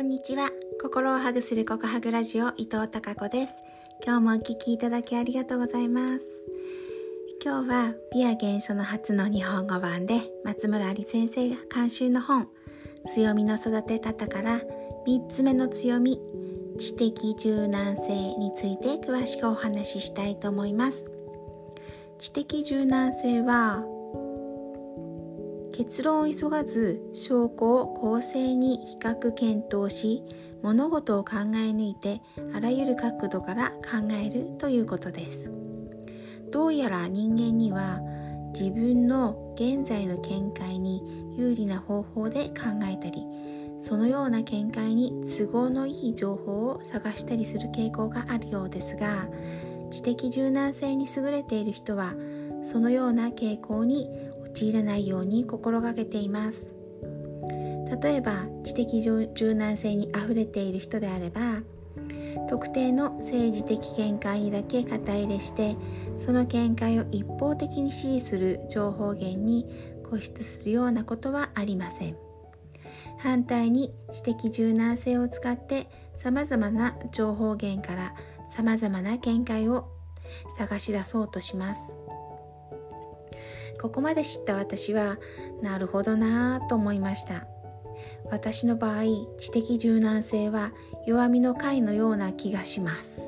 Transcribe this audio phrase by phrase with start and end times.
[0.00, 0.48] こんにちは。
[0.80, 3.52] 心をハグするココハグラジオ伊藤孝子です。
[4.02, 6.24] 今日もお聞きいただきありがとうございます。
[7.44, 12.48] 今日はビア原書の初の日本語版で松村有先生が監修の本
[13.12, 14.62] 強みの育て方から
[15.06, 16.18] 3つ目の強み
[16.78, 21.10] 知的柔軟性について詳しくお話ししたいと思います。
[22.18, 23.84] 知的柔軟性は
[25.80, 30.22] 結論を急がず証拠を公正に比較検討し
[30.62, 32.20] 物事を考え抜いて
[32.54, 35.50] あらゆる角度から考えるということです。
[36.50, 37.98] どうやら人間には
[38.52, 43.24] 自分の現在の見解に有利な方法で考えたり
[43.80, 49.28] そのような見解に都合のいい情報を探したりする傾向があるようですが
[49.90, 52.12] 知的柔軟性に優れている人は
[52.64, 54.10] そのような傾向に
[54.54, 56.74] 陥らないように心がけています。
[58.02, 61.62] 例えば知的柔軟性にあふれている人であれば
[62.48, 65.76] 特定の政治的見解にだけ肩入れして
[66.16, 69.66] その見解を一方的に支持する情報源に
[70.04, 72.16] 固執するようなことはありません。
[73.18, 78.14] 反対に知的柔軟性を使ってさまざまな情報源から
[78.50, 79.88] さまざまな見解を
[80.56, 81.82] 探し出そうとします。
[83.80, 85.18] ここまで知った私は
[85.62, 87.46] なるほどなぁと思いました。
[88.30, 89.04] 私の場合
[89.38, 90.72] 知的柔軟性は
[91.06, 93.22] 弱みの回のような気がします。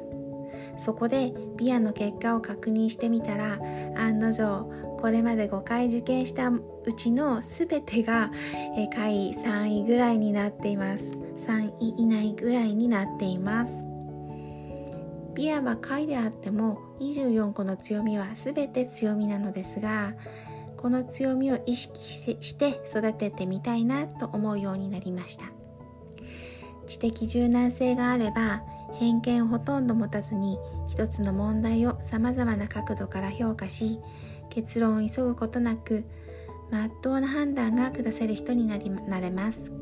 [0.79, 3.59] そこでビアの結果を確認してみたら
[3.97, 4.69] 案の定
[5.01, 8.31] これまで5回受験したうちの全てが
[8.93, 11.05] 下位3位ぐらいになっています。
[11.47, 13.92] 3位以内ぐらいになっています。
[15.35, 20.15] ビアは下位であっても24個の強みは全て強みなのですが
[20.77, 25.45] この強みを意識して育ててみたいなと思うようになりました。
[26.87, 28.63] 知的柔軟性があれば
[28.95, 30.59] 偏見をほとんど持たずに
[30.89, 33.99] 一つの問題をさまざまな角度から評価し
[34.51, 36.05] 結論を急ぐことなく
[36.71, 39.73] まっとうな判断が下せる人になりなれます。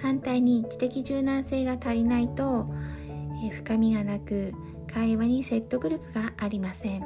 [0.00, 2.66] 反対に知的柔軟性が足りないと、
[3.42, 4.52] え深みがなく
[4.92, 7.00] 会話に説得力がありません。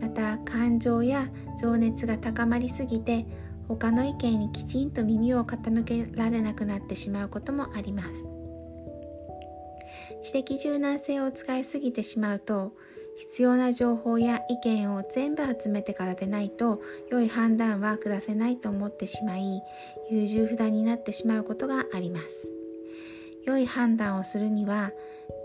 [0.00, 1.28] また感情や
[1.60, 3.26] 情熱が高まりすぎて
[3.68, 8.10] 他の意見にきちんと耳を傾けられなくなってしまうこともあります。
[10.22, 12.72] 知的柔軟性を使いすぎてしまうと
[13.16, 16.80] 必要な情報や意見を全部集めてからでないと
[17.10, 19.62] 良い判断は下せないと思ってしまい
[20.10, 22.53] 優柔不断になってしまうことがあります。
[23.46, 24.92] 良い判断をするには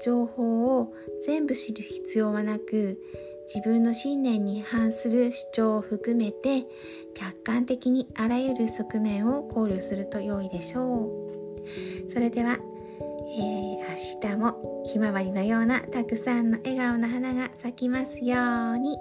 [0.04, 0.94] 情報を
[1.26, 3.00] 全部知る必要はなく
[3.54, 6.66] 自分の信念に反する主張を含めて
[7.16, 11.08] 客観的にあらゆる側面を考慮すると良いでしょ
[12.08, 12.60] うそれでは、
[13.32, 18.98] えー、明日もひまわりのようなたくさんの笑顔の花が咲きますように。